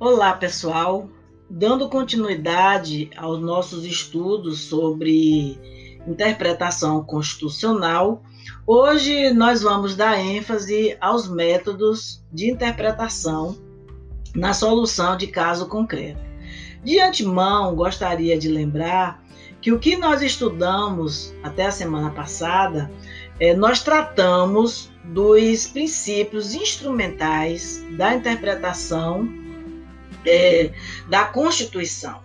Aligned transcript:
Olá, 0.00 0.32
pessoal. 0.32 1.08
Dando 1.50 1.88
continuidade 1.88 3.10
aos 3.16 3.40
nossos 3.40 3.84
estudos 3.84 4.60
sobre 4.60 5.58
interpretação 6.06 7.02
constitucional, 7.02 8.22
hoje 8.64 9.32
nós 9.32 9.62
vamos 9.62 9.96
dar 9.96 10.16
ênfase 10.16 10.96
aos 11.00 11.28
métodos 11.28 12.24
de 12.32 12.48
interpretação 12.48 13.58
na 14.36 14.54
solução 14.54 15.16
de 15.16 15.26
caso 15.26 15.66
concreto. 15.66 16.20
De 16.84 17.00
antemão, 17.00 17.74
gostaria 17.74 18.38
de 18.38 18.48
lembrar 18.48 19.20
que 19.60 19.72
o 19.72 19.80
que 19.80 19.96
nós 19.96 20.22
estudamos 20.22 21.34
até 21.42 21.66
a 21.66 21.72
semana 21.72 22.12
passada, 22.12 22.88
é, 23.40 23.52
nós 23.52 23.82
tratamos 23.82 24.92
dos 25.06 25.66
princípios 25.66 26.54
instrumentais 26.54 27.84
da 27.96 28.14
interpretação 28.14 29.47
é, 30.26 30.72
da 31.08 31.24
Constituição. 31.24 32.20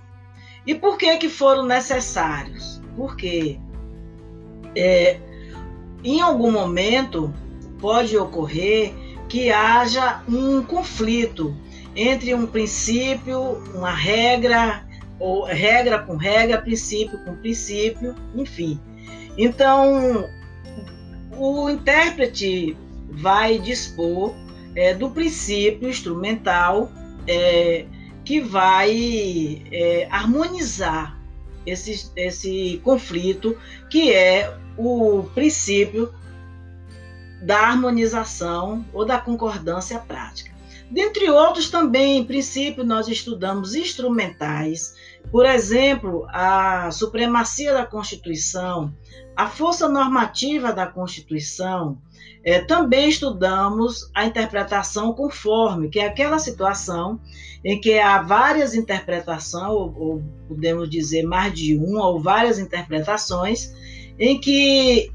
E 0.66 0.74
por 0.74 0.98
que 0.98 1.18
que 1.18 1.30
foram 1.30 1.66
necessários? 1.66 2.82
Porque 2.96 3.60
é, 4.76 5.20
em 6.04 6.22
algum 6.22 6.52
momento 6.52 7.34
pode 7.80 8.18
ocorrer 8.18 8.94
que 9.28 9.52
haja 9.52 10.22
um 10.28 10.64
conflito 10.64 11.56
entre 11.96 12.34
um 12.34 12.48
princípio, 12.48 13.62
uma 13.74 13.92
regra, 13.92 14.86
ou 15.20 15.44
regra 15.46 16.00
com 16.00 16.16
regra, 16.16 16.62
princípio 16.62 17.20
com 17.24 17.36
princípio, 17.36 18.16
enfim. 18.36 18.80
Então, 19.38 20.30
o 21.38 21.70
intérprete 21.70 22.78
vai 23.10 23.60
dispor 23.60 24.34
é, 24.76 24.94
do 24.94 25.10
princípio 25.10 25.90
instrumental 25.90 26.92
é, 27.28 27.86
que 28.24 28.40
vai 28.40 29.64
é, 29.72 30.08
harmonizar 30.10 31.20
esse, 31.66 32.12
esse 32.16 32.82
conflito, 32.84 33.58
que 33.90 34.14
é 34.14 34.58
o 34.78 35.24
princípio 35.34 36.14
da 37.42 37.60
harmonização 37.60 38.86
ou 38.94 39.06
da 39.06 39.20
concordância 39.20 40.00
prática. 40.00 40.53
Dentre 40.92 41.30
outros, 41.30 41.70
também, 41.70 42.18
em 42.18 42.24
princípio, 42.24 42.84
nós 42.84 43.08
estudamos 43.08 43.74
instrumentais, 43.74 44.94
por 45.32 45.46
exemplo, 45.46 46.26
a 46.30 46.92
supremacia 46.92 47.74
da 47.74 47.86
Constituição, 47.86 48.94
a 49.36 49.48
força 49.48 49.88
normativa 49.90 50.72
da 50.72 50.86
Constituição. 50.86 51.98
É, 52.46 52.60
também 52.60 53.10
estudamos 53.10 54.12
a 54.14 54.26
interpretação 54.26 55.14
conforme, 55.14 55.90
que 55.90 56.00
é 56.00 56.08
aquela 56.08 56.38
situação 56.38 57.20
em 57.64 57.80
que 57.80 57.98
há 57.98 58.22
várias 58.22 58.76
interpretações, 58.76 59.70
ou, 59.70 59.96
ou 59.98 60.24
podemos 60.48 60.90
dizer 60.90 61.24
mais 61.24 61.54
de 61.54 61.78
uma, 61.78 62.08
ou 62.08 62.20
várias 62.20 62.60
interpretações, 62.60 63.74
em 64.20 64.40
que 64.40 65.12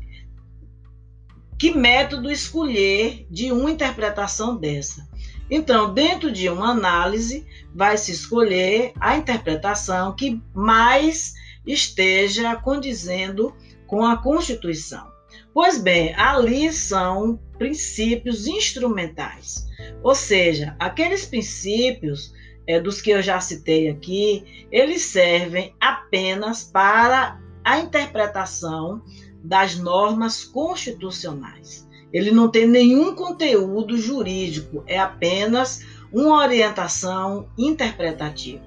que 1.58 1.74
método 1.74 2.30
escolher 2.30 3.26
de 3.28 3.50
uma 3.50 3.70
interpretação 3.70 4.56
dessa. 4.56 5.07
Então, 5.50 5.94
dentro 5.94 6.30
de 6.30 6.48
uma 6.48 6.70
análise, 6.70 7.46
vai 7.74 7.96
se 7.96 8.12
escolher 8.12 8.92
a 9.00 9.16
interpretação 9.16 10.14
que 10.14 10.42
mais 10.54 11.34
esteja 11.66 12.56
condizendo 12.56 13.54
com 13.86 14.04
a 14.04 14.16
Constituição. 14.18 15.10
Pois 15.54 15.78
bem, 15.78 16.14
ali 16.14 16.72
são 16.72 17.40
princípios 17.58 18.46
instrumentais, 18.46 19.66
ou 20.02 20.14
seja, 20.14 20.76
aqueles 20.78 21.24
princípios 21.24 22.32
é, 22.66 22.78
dos 22.80 23.00
que 23.00 23.10
eu 23.10 23.22
já 23.22 23.40
citei 23.40 23.88
aqui, 23.88 24.66
eles 24.70 25.02
servem 25.02 25.74
apenas 25.80 26.62
para 26.62 27.40
a 27.64 27.78
interpretação 27.78 29.02
das 29.42 29.76
normas 29.76 30.44
constitucionais. 30.44 31.87
Ele 32.12 32.30
não 32.30 32.48
tem 32.48 32.66
nenhum 32.66 33.14
conteúdo 33.14 33.98
jurídico, 33.98 34.82
é 34.86 34.98
apenas 34.98 35.84
uma 36.12 36.42
orientação 36.42 37.48
interpretativa. 37.56 38.62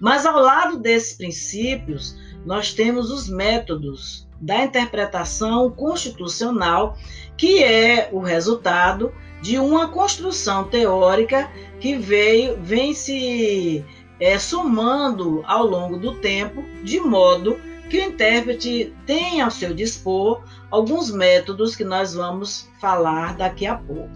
Mas 0.00 0.26
ao 0.26 0.40
lado 0.40 0.78
desses 0.78 1.16
princípios, 1.16 2.16
nós 2.44 2.72
temos 2.72 3.10
os 3.10 3.28
métodos 3.28 4.26
da 4.40 4.64
interpretação 4.64 5.70
constitucional, 5.70 6.98
que 7.36 7.62
é 7.62 8.08
o 8.12 8.20
resultado 8.20 9.12
de 9.40 9.58
uma 9.58 9.88
construção 9.88 10.64
teórica 10.64 11.50
que 11.80 11.96
veio, 11.96 12.58
vem 12.60 12.92
se 12.94 13.84
é, 14.18 14.38
somando 14.38 15.42
ao 15.46 15.66
longo 15.66 15.98
do 15.98 16.14
tempo, 16.16 16.62
de 16.82 17.00
modo 17.00 17.58
que 17.88 17.98
o 17.98 18.02
intérprete 18.02 18.92
tem 19.06 19.40
ao 19.40 19.50
seu 19.50 19.72
dispor 19.72 20.42
alguns 20.70 21.10
métodos 21.10 21.76
que 21.76 21.84
nós 21.84 22.14
vamos 22.14 22.68
falar 22.80 23.36
daqui 23.36 23.66
a 23.66 23.76
pouco. 23.76 24.10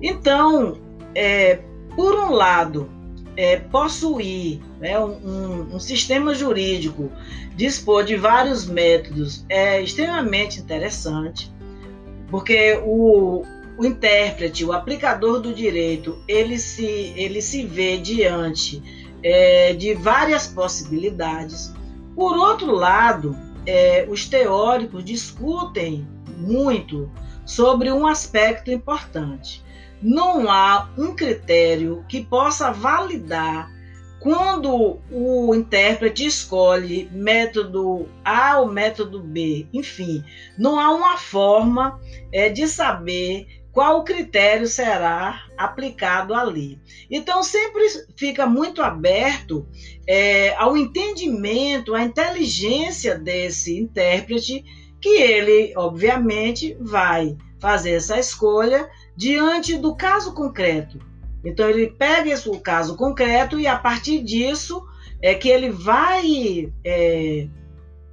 Então, 0.00 0.78
é, 1.14 1.60
por 1.94 2.14
um 2.14 2.30
lado, 2.30 2.88
é, 3.36 3.56
possuir 3.56 4.60
né, 4.80 4.98
um, 4.98 5.74
um, 5.74 5.80
sistema 5.80 6.34
jurídico, 6.34 7.10
dispor 7.56 8.04
de 8.04 8.16
vários 8.16 8.66
métodos 8.66 9.44
é 9.48 9.80
extremamente 9.80 10.58
interessante, 10.58 11.52
porque 12.30 12.80
o, 12.84 13.44
o 13.76 13.84
intérprete, 13.84 14.64
o 14.64 14.72
aplicador 14.72 15.40
do 15.40 15.54
direito, 15.54 16.18
ele 16.26 16.58
se, 16.58 17.12
ele 17.16 17.40
se 17.40 17.64
vê 17.64 17.96
diante 17.98 18.82
é, 19.22 19.72
de 19.72 19.94
várias 19.94 20.48
possibilidades 20.48 21.72
por 22.18 22.36
outro 22.36 22.74
lado, 22.74 23.38
é, 23.64 24.04
os 24.10 24.26
teóricos 24.26 25.04
discutem 25.04 26.04
muito 26.36 27.08
sobre 27.46 27.92
um 27.92 28.08
aspecto 28.08 28.72
importante. 28.72 29.62
Não 30.02 30.50
há 30.50 30.90
um 30.98 31.14
critério 31.14 32.04
que 32.08 32.24
possa 32.24 32.72
validar 32.72 33.70
quando 34.18 34.98
o 35.12 35.54
intérprete 35.54 36.26
escolhe 36.26 37.08
método 37.12 38.08
A 38.24 38.58
ou 38.58 38.66
método 38.66 39.20
B, 39.20 39.68
enfim, 39.72 40.24
não 40.58 40.80
há 40.80 40.92
uma 40.92 41.16
forma 41.18 42.00
é, 42.32 42.48
de 42.48 42.66
saber 42.66 43.57
qual 43.72 44.02
critério 44.02 44.66
será 44.66 45.42
aplicado 45.56 46.34
ali. 46.34 46.80
Então, 47.10 47.42
sempre 47.42 47.84
fica 48.16 48.46
muito 48.46 48.82
aberto 48.82 49.66
é, 50.06 50.54
ao 50.56 50.76
entendimento, 50.76 51.94
à 51.94 52.02
inteligência 52.02 53.16
desse 53.16 53.78
intérprete, 53.78 54.64
que 55.00 55.08
ele, 55.08 55.72
obviamente, 55.76 56.76
vai 56.80 57.36
fazer 57.60 57.92
essa 57.92 58.18
escolha 58.18 58.88
diante 59.16 59.76
do 59.76 59.94
caso 59.94 60.34
concreto. 60.34 60.98
Então, 61.44 61.68
ele 61.68 61.88
pega 61.88 62.30
esse, 62.30 62.48
o 62.48 62.58
caso 62.60 62.96
concreto 62.96 63.60
e, 63.60 63.66
a 63.66 63.76
partir 63.76 64.22
disso, 64.22 64.84
é 65.22 65.34
que 65.34 65.48
ele 65.48 65.70
vai 65.70 66.72
é, 66.84 67.48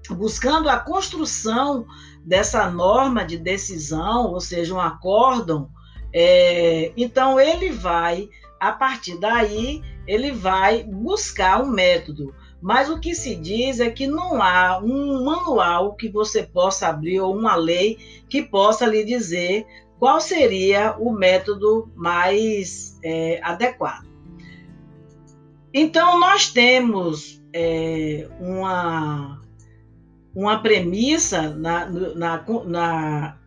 buscando 0.09 0.69
a 0.69 0.77
construção 0.77 1.85
dessa 2.25 2.69
norma 2.69 3.23
de 3.23 3.37
decisão, 3.37 4.31
ou 4.31 4.41
seja, 4.41 4.73
um 4.73 4.81
acórdão, 4.81 5.69
é, 6.13 6.91
então 6.97 7.39
ele 7.39 7.71
vai, 7.71 8.27
a 8.59 8.71
partir 8.71 9.19
daí, 9.19 9.81
ele 10.07 10.31
vai 10.31 10.83
buscar 10.83 11.61
um 11.61 11.69
método. 11.69 12.33
Mas 12.61 12.89
o 12.89 12.99
que 12.99 13.13
se 13.13 13.35
diz 13.35 13.79
é 13.79 13.91
que 13.91 14.07
não 14.07 14.41
há 14.41 14.79
um 14.83 15.23
manual 15.23 15.93
que 15.93 16.09
você 16.09 16.41
possa 16.41 16.87
abrir 16.87 17.19
ou 17.19 17.35
uma 17.35 17.55
lei 17.55 17.97
que 18.27 18.41
possa 18.41 18.87
lhe 18.87 19.03
dizer 19.03 19.67
qual 19.99 20.19
seria 20.19 20.95
o 20.97 21.11
método 21.11 21.91
mais 21.95 22.97
é, 23.03 23.39
adequado. 23.43 24.07
Então, 25.73 26.19
nós 26.19 26.49
temos 26.49 27.43
é, 27.53 28.27
uma, 28.39 29.41
uma 30.35 30.59
premissa 30.59 31.49
na, 31.49 31.85
na, 31.85 32.43
na 32.65 33.37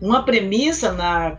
uma 0.00 0.22
premissa 0.22 0.92
na 0.92 1.38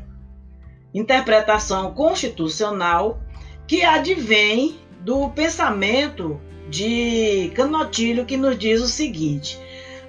interpretação 0.94 1.94
constitucional 1.94 3.22
que 3.68 3.84
advém 3.84 4.80
do 5.02 5.30
pensamento 5.30 6.42
de 6.70 7.52
Canotilho 7.54 8.26
que 8.26 8.36
nos 8.36 8.58
diz 8.58 8.82
o 8.82 8.88
seguinte: 8.88 9.60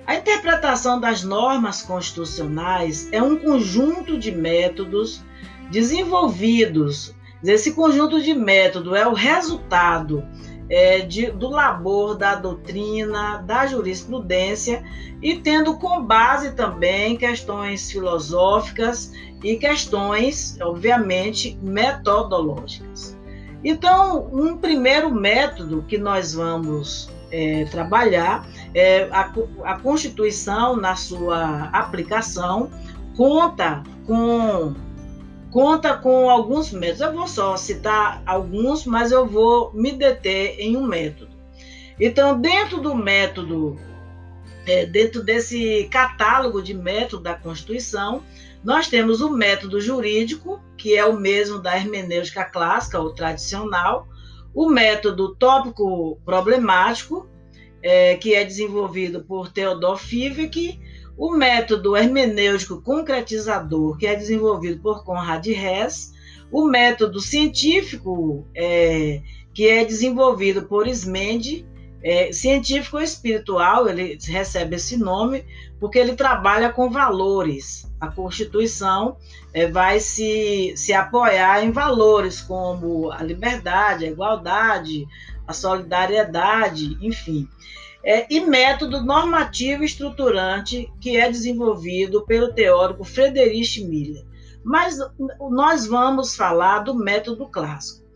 a 0.07 0.15
interpretação 0.15 0.99
das 0.99 1.23
normas 1.23 1.83
constitucionais 1.83 3.09
é 3.13 3.23
um 3.23 3.37
conjunto 3.37 4.19
de 4.19 4.33
métodos 4.33 5.23
desenvolvidos. 5.71 7.15
Esse 7.45 7.75
conjunto 7.75 8.23
de 8.23 8.35
métodos 8.35 8.95
é 8.95 9.07
o 9.07 9.13
resultado 9.13 10.25
é, 10.69 11.01
de, 11.01 11.31
do 11.31 11.49
labor 11.49 12.17
da 12.17 12.35
doutrina, 12.35 13.39
da 13.39 13.67
jurisprudência 13.67 14.83
e 15.23 15.37
tendo 15.37 15.79
com 15.79 16.03
base 16.03 16.53
também 16.53 17.17
questões 17.17 17.91
filosóficas 17.91 19.13
e 19.43 19.57
questões, 19.57 20.59
obviamente, 20.61 21.59
metodológicas. 21.63 23.17
Então, 23.65 24.29
um 24.33 24.57
primeiro 24.57 25.13
método 25.13 25.85
que 25.89 25.99
nós 25.99 26.35
vamos 26.35 27.11
é, 27.31 27.65
trabalhar 27.65 28.47
é 28.75 29.09
a, 29.11 29.33
a 29.65 29.79
Constituição, 29.81 30.77
na 30.77 30.95
sua 30.95 31.69
aplicação, 31.73 32.71
conta 33.17 33.83
com 34.07 34.75
conta 35.57 35.97
com 35.97 36.29
alguns 36.29 36.71
métodos. 36.71 37.01
Eu 37.01 37.15
vou 37.15 37.27
só 37.27 37.57
citar 37.57 38.23
alguns, 38.27 38.85
mas 38.85 39.11
eu 39.11 39.27
vou 39.27 39.73
me 39.73 39.91
deter 39.91 40.61
em 40.61 40.77
um 40.77 40.87
método. 40.87 41.35
Então, 41.99 42.39
dentro 42.39 42.79
do 42.79 42.95
método, 42.95 43.75
é, 44.67 44.85
dentro 44.85 45.25
desse 45.25 45.89
catálogo 45.91 46.61
de 46.61 46.75
método 46.75 47.23
da 47.23 47.33
Constituição, 47.33 48.23
nós 48.63 48.89
temos 48.89 49.23
o 49.23 49.31
método 49.31 49.81
jurídico, 49.81 50.61
que 50.77 50.95
é 50.95 51.07
o 51.07 51.19
mesmo 51.19 51.59
da 51.59 51.75
hermenêutica 51.75 52.45
clássica 52.45 53.01
ou 53.01 53.15
tradicional, 53.15 54.07
o 54.53 54.69
método 54.69 55.35
tópico 55.37 56.21
problemático, 56.23 57.27
é, 57.83 58.15
que 58.17 58.35
é 58.35 58.45
desenvolvido 58.45 59.25
por 59.25 59.51
Theodor 59.51 59.97
Fivek, 59.97 60.79
o 61.17 61.31
método 61.31 61.97
hermenêutico 61.97 62.81
concretizador, 62.83 63.97
que 63.97 64.07
é 64.07 64.15
desenvolvido 64.15 64.81
por 64.81 65.03
Conrad 65.03 65.47
Hess, 65.47 66.13
o 66.51 66.67
método 66.67 67.21
científico, 67.21 68.47
é, 68.55 69.23
que 69.55 69.69
é 69.69 69.85
desenvolvido 69.85 70.63
por 70.63 70.87
Smendi, 70.87 71.67
é, 72.03 72.31
científico 72.33 73.01
espiritual, 73.01 73.89
ele 73.89 74.19
recebe 74.29 74.77
esse 74.77 74.97
nome 74.97 75.45
porque 75.81 75.99
ele 75.99 76.15
trabalha 76.15 76.71
com 76.71 76.91
valores. 76.91 77.91
A 77.99 78.09
Constituição 78.09 79.17
é, 79.53 79.67
vai 79.67 79.99
se, 79.99 80.75
se 80.77 80.93
apoiar 80.93 81.65
em 81.65 81.73
valores 81.73 82.41
como 82.41 83.11
a 83.11 83.23
liberdade, 83.23 84.05
a 84.05 84.09
igualdade, 84.09 85.07
a 85.47 85.53
solidariedade, 85.53 86.97
enfim 87.01 87.49
é, 88.07 88.25
e 88.31 88.39
método 88.39 89.05
normativo 89.05 89.83
estruturante 89.83 90.89
que 91.01 91.17
é 91.17 91.29
desenvolvido 91.29 92.25
pelo 92.25 92.53
teórico 92.53 93.03
Friedrich 93.03 93.85
Miller. 93.85 94.25
Mas 94.65 94.97
nós 95.51 95.87
vamos 95.87 96.37
falar 96.37 96.81
do 96.81 96.95
método 96.95 97.49
clássico. 97.49 98.07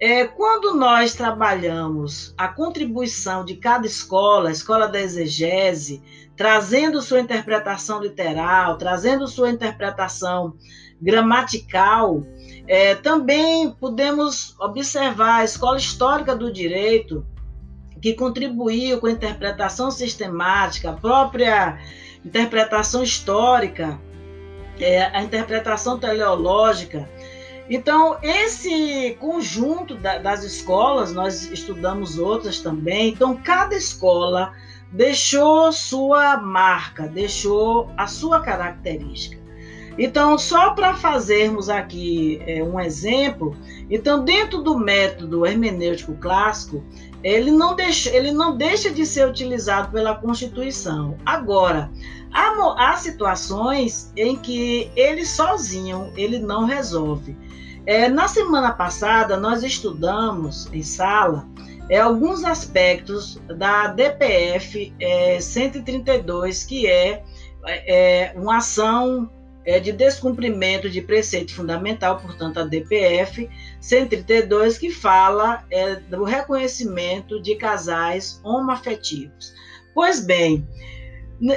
É, 0.00 0.26
quando 0.26 0.74
nós 0.74 1.14
trabalhamos 1.14 2.34
a 2.36 2.48
contribuição 2.48 3.44
de 3.44 3.56
cada 3.56 3.86
escola, 3.86 4.48
a 4.48 4.52
escola 4.52 4.88
da 4.88 5.00
exegese, 5.00 6.02
trazendo 6.36 7.00
sua 7.00 7.20
interpretação 7.20 8.02
literal, 8.02 8.76
trazendo 8.76 9.28
sua 9.28 9.48
interpretação 9.48 10.54
gramatical, 11.00 12.26
é, 12.66 12.96
também 12.96 13.70
podemos 13.70 14.58
observar 14.58 15.36
a 15.36 15.44
escola 15.44 15.76
histórica 15.78 16.34
do 16.34 16.52
direito, 16.52 17.24
que 18.00 18.14
contribuiu 18.14 18.98
com 18.98 19.06
a 19.06 19.12
interpretação 19.12 19.90
sistemática, 19.90 20.90
a 20.90 20.92
própria 20.94 21.78
interpretação 22.24 23.02
histórica, 23.02 24.00
é, 24.80 25.04
a 25.04 25.22
interpretação 25.22 25.98
teleológica. 25.98 27.08
Então, 27.68 28.18
esse 28.22 29.16
conjunto 29.18 29.96
da, 29.96 30.18
das 30.18 30.44
escolas, 30.44 31.12
nós 31.12 31.50
estudamos 31.50 32.18
outras 32.18 32.60
também, 32.60 33.08
então, 33.08 33.36
cada 33.36 33.74
escola 33.74 34.52
deixou 34.92 35.72
sua 35.72 36.36
marca, 36.36 37.08
deixou 37.08 37.90
a 37.96 38.06
sua 38.06 38.40
característica. 38.40 39.44
Então, 39.98 40.36
só 40.36 40.70
para 40.74 40.94
fazermos 40.94 41.70
aqui 41.70 42.40
é, 42.46 42.62
um 42.62 42.78
exemplo, 42.78 43.56
então, 43.90 44.24
dentro 44.24 44.62
do 44.62 44.78
método 44.78 45.46
hermenêutico 45.46 46.14
clássico, 46.16 46.84
ele 47.26 47.50
não, 47.50 47.74
deixa, 47.74 48.10
ele 48.10 48.30
não 48.30 48.56
deixa 48.56 48.88
de 48.88 49.04
ser 49.04 49.28
utilizado 49.28 49.90
pela 49.90 50.14
Constituição. 50.14 51.16
Agora, 51.26 51.90
há, 52.32 52.52
há 52.78 52.96
situações 52.96 54.12
em 54.16 54.36
que 54.36 54.88
ele 54.94 55.26
sozinho 55.26 56.12
ele 56.16 56.38
não 56.38 56.64
resolve. 56.64 57.36
É, 57.84 58.08
na 58.08 58.28
semana 58.28 58.72
passada, 58.72 59.36
nós 59.36 59.64
estudamos 59.64 60.68
em 60.72 60.84
sala 60.84 61.48
é, 61.88 61.98
alguns 61.98 62.44
aspectos 62.44 63.40
da 63.56 63.88
DPF 63.88 64.94
é, 65.00 65.40
132, 65.40 66.62
que 66.62 66.86
é, 66.86 67.24
é 67.66 68.32
uma 68.36 68.58
ação 68.58 69.28
é, 69.66 69.80
de 69.80 69.90
descumprimento 69.90 70.88
de 70.88 71.02
preceito 71.02 71.52
fundamental, 71.52 72.20
portanto, 72.20 72.60
a 72.60 72.64
DPF 72.64 73.50
132, 73.80 74.78
que 74.78 74.90
fala 74.90 75.64
é, 75.68 75.96
do 75.96 76.22
reconhecimento 76.22 77.42
de 77.42 77.56
casais 77.56 78.40
homoafetivos. 78.44 79.52
Pois 79.92 80.24
bem, 80.24 80.66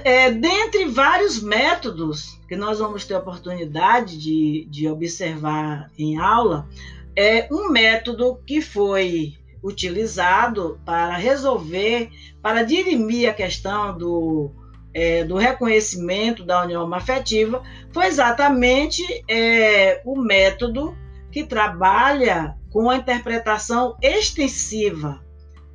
é, 0.04 0.32
dentre 0.32 0.86
vários 0.86 1.42
métodos 1.42 2.40
que 2.48 2.56
nós 2.56 2.80
vamos 2.80 3.06
ter 3.06 3.16
oportunidade 3.16 4.18
de, 4.18 4.68
de 4.70 4.88
observar 4.88 5.92
em 5.98 6.18
aula, 6.18 6.68
é 7.16 7.48
um 7.52 7.70
método 7.70 8.40
que 8.46 8.60
foi 8.60 9.36
utilizado 9.64 10.80
para 10.86 11.16
resolver, 11.16 12.10
para 12.42 12.64
dirimir 12.64 13.30
a 13.30 13.34
questão 13.34 13.96
do 13.96 14.52
é, 14.94 15.24
do 15.24 15.36
reconhecimento 15.36 16.44
da 16.44 16.64
união 16.64 16.92
afetiva 16.94 17.64
foi 17.92 18.08
exatamente 18.08 19.04
é, 19.28 20.02
o 20.04 20.20
método 20.20 20.98
que 21.32 21.44
trabalha 21.44 22.56
com 22.72 22.90
a 22.90 22.98
interpretação 22.98 23.96
extensiva. 24.02 25.22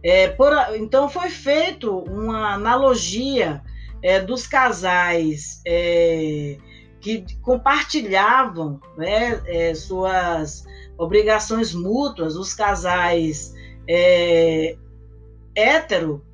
É, 0.02 0.28
por, 0.28 0.52
então, 0.74 1.08
foi 1.08 1.30
feito 1.30 1.96
uma 1.98 2.54
analogia 2.54 3.62
é, 4.02 4.20
dos 4.20 4.46
casais 4.46 5.62
é, 5.66 6.58
que 7.00 7.24
compartilhavam 7.40 8.80
né, 8.98 9.42
é, 9.46 9.74
suas 9.74 10.66
obrigações 10.98 11.72
mútuas, 11.72 12.36
os 12.36 12.52
casais 12.52 13.54
hétero 15.56 16.22
é, 16.30 16.33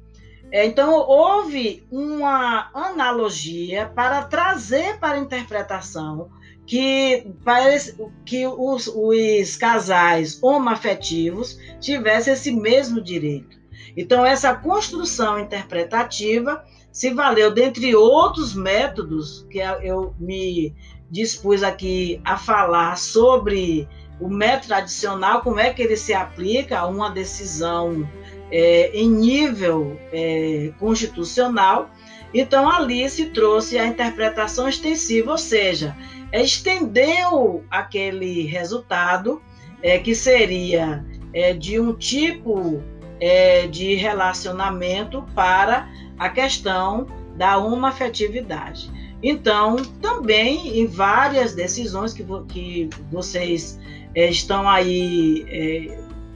então, 0.52 0.92
houve 0.94 1.86
uma 1.90 2.70
analogia 2.74 3.90
para 3.94 4.22
trazer 4.22 4.98
para 4.98 5.16
a 5.16 5.20
interpretação 5.20 6.30
que, 6.66 7.26
parece, 7.44 7.96
que 8.24 8.46
os, 8.46 8.86
os 8.88 9.56
casais 9.56 10.42
homoafetivos 10.42 11.58
tivessem 11.80 12.32
esse 12.32 12.52
mesmo 12.52 13.00
direito. 13.00 13.58
Então, 13.96 14.24
essa 14.24 14.54
construção 14.54 15.38
interpretativa 15.38 16.64
se 16.92 17.10
valeu, 17.10 17.52
dentre 17.52 17.94
outros 17.94 18.54
métodos, 18.54 19.46
que 19.50 19.58
eu 19.58 20.14
me 20.18 20.74
dispus 21.10 21.62
aqui 21.62 22.20
a 22.24 22.36
falar 22.36 22.96
sobre 22.96 23.88
o 24.20 24.28
método 24.28 24.68
tradicional, 24.68 25.40
como 25.42 25.58
é 25.58 25.72
que 25.72 25.82
ele 25.82 25.96
se 25.96 26.12
aplica 26.12 26.80
a 26.80 26.86
uma 26.86 27.10
decisão 27.10 28.08
é, 28.50 28.90
em 28.94 29.08
nível 29.08 29.98
é, 30.12 30.72
constitucional. 30.78 31.90
Então, 32.32 32.70
ali 32.70 33.08
se 33.08 33.26
trouxe 33.26 33.78
a 33.78 33.86
interpretação 33.86 34.68
extensiva, 34.68 35.32
ou 35.32 35.38
seja, 35.38 35.96
estendeu 36.32 37.64
aquele 37.70 38.46
resultado 38.46 39.42
é, 39.82 39.98
que 39.98 40.14
seria 40.14 41.04
é, 41.32 41.52
de 41.52 41.80
um 41.80 41.92
tipo 41.92 42.82
é, 43.20 43.66
de 43.66 43.94
relacionamento 43.94 45.24
para 45.34 45.88
a 46.18 46.28
questão 46.28 47.06
da 47.36 47.58
homoafetividade. 47.58 48.90
Então, 49.22 49.76
também 50.00 50.78
em 50.78 50.86
várias 50.86 51.54
decisões 51.54 52.12
que, 52.12 52.24
que 52.48 52.88
vocês 53.10 53.78
é, 54.14 54.28
estão 54.30 54.68
aí 54.68 55.44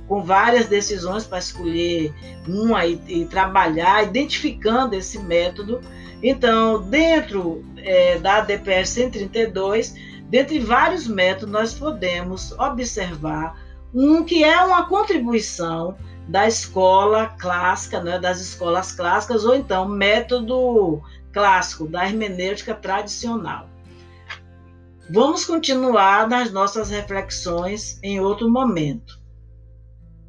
com 0.08 0.23
várias 0.23 0.66
decisões 0.66 1.25
para 1.25 1.38
escolher 1.38 2.12
uma 2.46 2.87
e, 2.87 3.00
e, 3.08 3.25
trabalhar, 3.26 4.04
identificando 4.04 4.94
esse 4.94 5.18
método. 5.18 5.80
Então, 6.23 6.82
dentro 6.82 7.64
é, 7.78 8.18
da 8.18 8.40
DPR 8.40 8.87
132, 8.87 9.94
dentre 10.28 10.58
vários 10.58 11.06
métodos, 11.06 11.52
nós 11.52 11.75
podemos 11.75 12.52
observar 12.52 13.58
um 13.94 14.25
que 14.25 14.42
é 14.42 14.61
uma 14.62 14.87
contribuição 14.88 15.96
da 16.28 16.46
escola 16.46 17.26
clássica, 17.38 18.00
né, 18.02 18.18
das 18.18 18.40
escolas 18.40 18.92
clássicas, 18.92 19.44
ou 19.44 19.54
então 19.54 19.87
método 19.87 21.02
clássico, 21.32 21.87
da 21.87 22.06
hermenêutica 22.06 22.75
tradicional. 22.75 23.68
Vamos 25.11 25.44
continuar 25.44 26.26
nas 26.28 26.50
nossas 26.50 26.88
reflexões 26.88 27.99
em 28.02 28.20
outro 28.20 28.50
momento. 28.50 29.23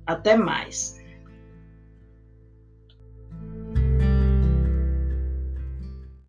Até 0.05 0.35
mais. 0.35 0.95